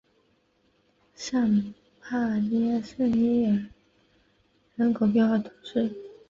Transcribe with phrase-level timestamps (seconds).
[1.15, 3.63] 尚帕涅圣伊莱尔
[4.75, 5.93] 人口变化图示